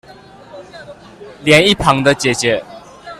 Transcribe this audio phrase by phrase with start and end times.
[1.43, 2.59] 連一旁的姊姊